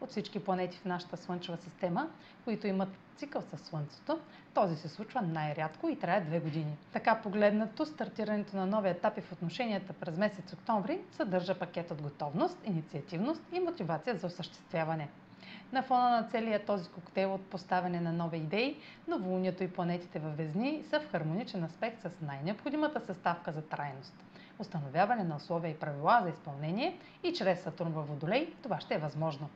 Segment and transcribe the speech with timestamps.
[0.00, 2.08] От всички планети в нашата Слънчева система,
[2.44, 4.18] които имат цикъл със Слънцето,
[4.54, 6.76] този се случва най-рядко и трае две години.
[6.92, 12.58] Така погледнато, стартирането на нови етапи в отношенията през месец октомври съдържа пакет от готовност,
[12.64, 15.08] инициативност и мотивация за осъществяване.
[15.72, 18.76] На фона на целия този коктейл от поставяне на нови идеи,
[19.08, 24.14] новолунието и планетите във Везни са в хармоничен аспект с най-необходимата съставка за трайност.
[24.58, 28.98] Установяване на условия и правила за изпълнение и чрез Сатурн във Водолей това ще е
[28.98, 29.48] възможно.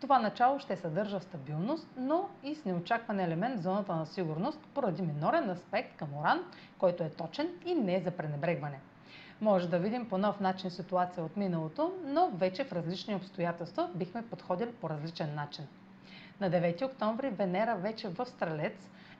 [0.00, 5.02] Това начало ще съдържа стабилност, но и с неочакван елемент в зоната на сигурност поради
[5.02, 6.40] минорен аспект към Оран,
[6.78, 8.80] който е точен и не е за пренебрегване.
[9.40, 14.22] Може да видим по нов начин ситуация от миналото, но вече в различни обстоятелства бихме
[14.22, 15.66] подходили по различен начин.
[16.40, 18.88] На 9 октомври Венера вече в Стрелец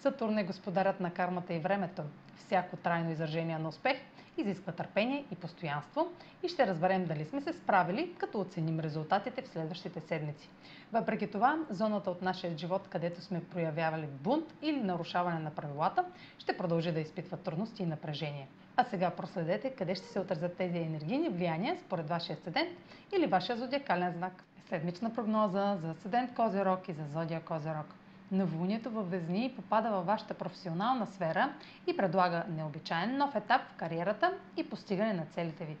[0.00, 2.02] Сатурн е господарят на кармата и времето.
[2.36, 3.96] Всяко трайно изражение на успех
[4.36, 6.08] изисква търпение и постоянство
[6.42, 10.48] и ще разберем дали сме се справили, като оценим резултатите в следващите седмици.
[10.92, 16.04] Въпреки това, зоната от нашия живот, където сме проявявали бунт или нарушаване на правилата,
[16.38, 18.48] ще продължи да изпитва трудности и напрежение.
[18.76, 22.78] А сега проследете къде ще се отразят тези енергийни влияния според вашия седент
[23.16, 24.44] или вашия зодиакален знак.
[24.68, 27.86] Седмична прогноза за седент Козирог и за зодия Козирог.
[28.32, 31.52] Новолунието във Везни попада във вашата професионална сфера
[31.86, 35.76] и предлага необичайен нов етап в кариерата и постигане на целите ви.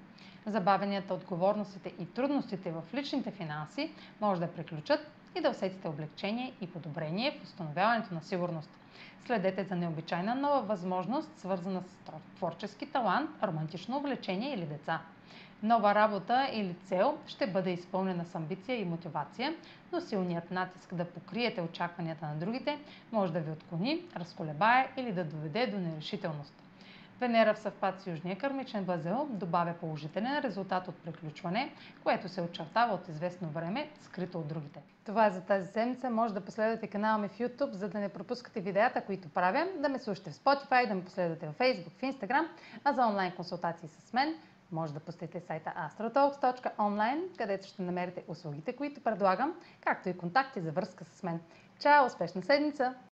[0.46, 3.90] Забавенията, отговорностите и трудностите в личните финанси
[4.20, 5.00] може да приключат
[5.38, 8.70] и да усетите облегчение и подобрение в установяването на сигурност.
[9.26, 11.96] Следете за необичайна нова възможност, свързана с
[12.36, 15.00] творчески талант, романтично увлечение или деца.
[15.62, 19.54] Нова работа или цел ще бъде изпълнена с амбиция и мотивация,
[19.92, 22.78] но силният натиск да покриете очакванията на другите
[23.12, 26.65] може да ви отклони, разколебае или да доведе до нерешителност.
[27.20, 31.72] Венера в съвпад с Южния кърмичен възел добавя положителен резултат от приключване,
[32.02, 34.82] което се очертава от известно време, скрито от другите.
[35.04, 36.10] Това е за тази седмица.
[36.10, 39.88] Може да последвате канала ми в YouTube, за да не пропускате видеята, които правя, да
[39.88, 42.46] ме слушате в Spotify, да ме последвате в Facebook, в Instagram,
[42.84, 44.34] а за онлайн консултации с мен
[44.72, 50.72] може да посетите сайта astrotalks.online, където ще намерите услугите, които предлагам, както и контакти за
[50.72, 51.40] връзка с мен.
[51.80, 52.06] Чао!
[52.06, 52.94] Успешна седмица!